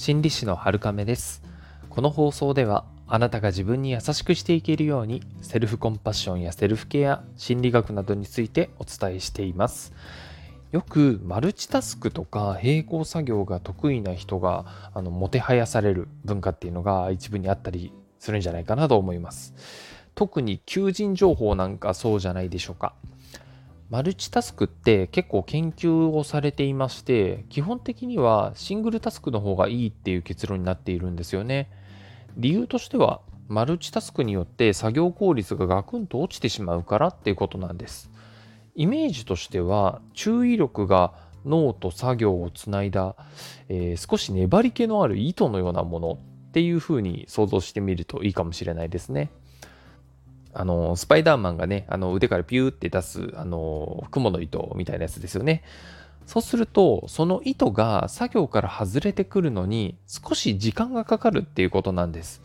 [0.00, 1.42] 心理師の春亀です。
[1.90, 9.92] この放送ではあなたが自分に優しくしていけるようにセルフコンパッションやセルフケア心理学などについてお伝えしています。
[10.72, 19.52] よくマルチタスクとか並行作業が得意な人があのもてはやされる文化っていうのが一部にあったりするんじゃないかなと思います。
[20.14, 22.94] 特に求人情報なんかそうじゃないでしょうか。
[23.90, 31.68] マルチタスクって結構研究をされていまして基本的にはシングルタスクの方がいいっていう結論になっているんですよね
[32.36, 38.10] 理由としてはマルチタスクによって作業効率がガクンと落ちてしまうからっていうことなんです
[38.76, 41.12] イメージとしては注意力が
[41.44, 43.16] 脳と作業をつないだ、
[43.68, 49.30] えー、少し粘り気のある糸のようなものっていうふうに想像してみるといいかもしれないですね。
[50.52, 55.62] あの、スパイダーマンがね、あの腕からピューって出す、あの、雲の糸みたいなやつですよね。
[56.26, 62.42] そうすると、その糸が作業から外れてくるのに少し時間がかかるっていうことなんです。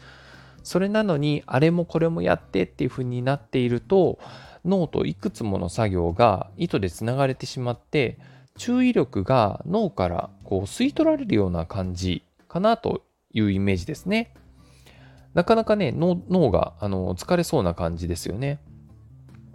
[0.63, 4.17] それなのに、あれもこれもやってっていう風になっていると、
[4.65, 8.17] 脳といくつもの作業が糸でつながれてしまって、
[8.57, 14.33] 注意力が脳からこう吸い取られるような感じかなというイメージですね。
[15.35, 18.59] なかなかね、脳があの疲れそうな感じですよね。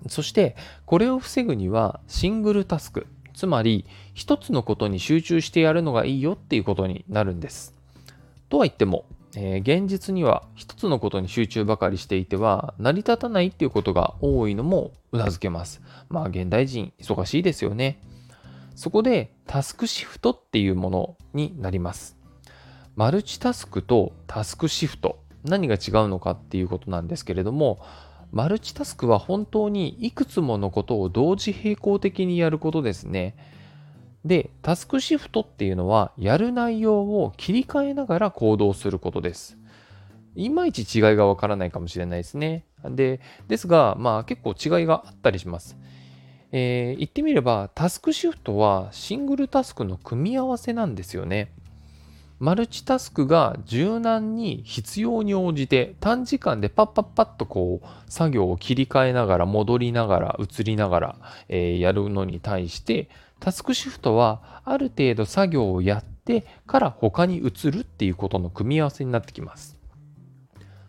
[0.09, 0.55] そして、
[0.87, 7.75] これを防ぐには、シングルタスク、つまり、一つのことに集中してやるのがいいよっていうことになるんです。
[8.51, 15.81] とは言っても、えー、現実には一つのことに集中ばかりしていては成り立たないっていうことが多いのもうなずけます。
[16.09, 18.01] まあ現代人忙しいですよね。
[18.75, 22.17] そこでタスクシフトっていうものになります。
[22.97, 27.81] マルチタスクとタスクシフト何が違うのかっていうことなんですけれども
[28.33, 33.35] マルチタスクは本当にいくつものことを同時並行的にやることですね。
[34.25, 39.59] で、タスクシフトっていうのはやる内容を切り替えながら行動することです。
[40.37, 42.65] いまいち違いがわからないかもしれないですね。
[42.85, 45.77] で、ですが、まあ結構違いがあったりします。
[46.53, 51.53] えー、言ってみればタスクシフトはシングルタスクの組み合わせなんですよね。
[52.41, 61.17] マルチタスクが柔軟に必要に応じて短時間でパッパッパッとこう作業を切り替えながら戻りながら移りながら、
[61.51, 69.77] えー、やるのに対してタスクシフトはある程度作業をやってから他に移るっていうことの組み合わせになってきます。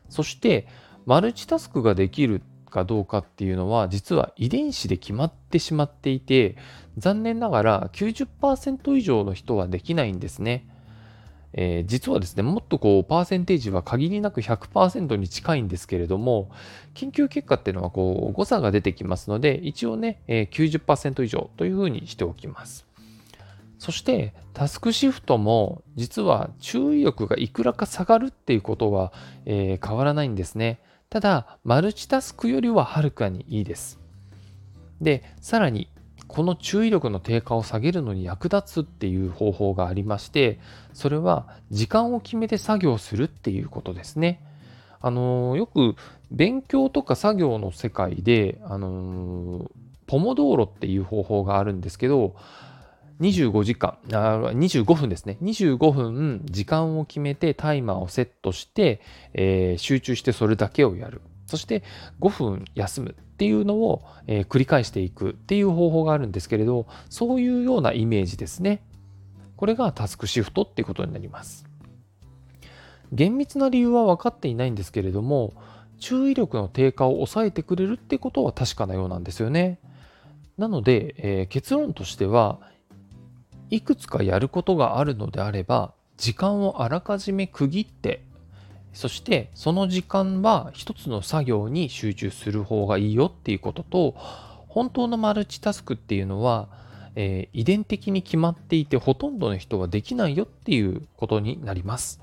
[0.07, 0.67] そして
[1.05, 6.55] マルチタスクができるかどうかっていうのは実は遺伝子で決まってしまっていて
[6.97, 10.65] 残念ながら90%以上の人はできないんですね。
[11.53, 16.49] えー、実はですね、もっとこう、パーセンテージは限りなく100%に近いんですけれども、
[16.93, 22.85] 研究結果っていうのはこう、誤差が出てきますので、一応ね、えー、90%以上というふうにしておきます。
[23.79, 29.11] そして、タスクシフトも、実は注意力がいくらか下がるっていうことは、
[29.45, 30.79] えー、変わらないんですね。
[31.09, 33.99] ただ、マルチタスクよりははるかにいいです。
[35.01, 35.89] で、さらに、
[36.31, 40.59] この注意力の低下を下げるのに役立つっていう方法がありまして
[40.93, 44.41] それは時間を決めて作業するっていうことですね。
[45.01, 45.95] あのよく
[46.31, 49.69] 勉強とか作業の世界で、あの
[50.07, 52.35] ポモドーロっていう方法があるんですけど
[53.19, 59.01] 25時間あ25分ですね25分時間を決めてタイマーをセットして、
[59.33, 61.83] えー、集中してそれだけをやるそして
[62.21, 68.81] 5分休むっていうのを、えー、繰り返していくっていう方法があるんですけれど、そういうようなイメージですね。
[69.57, 71.65] これがタスクシフトっていうことになります。
[73.11, 75.53] 厳密な理由は分かっていないんですけれども、
[75.99, 79.79] 注意力の低下を抑えてくれるってことは確かなようなんですよね。
[80.57, 82.59] なので、えー、結論としては
[83.69, 88.23] いくつかやることがあるのであれば時間をあらかじめ区切って
[88.93, 94.15] そしてその時間は一つの作業に集中する方がいいよっていうことと
[94.67, 96.69] 本当のマルチタスクっていうのは、
[97.15, 102.21] えー、遺伝的に決まっていてほとんどの人はできないよっていうことになります。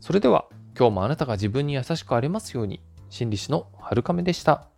[0.00, 0.46] それでは
[0.78, 4.71] 今日もあなたが自分に優しくありますように心理師の春亀でした。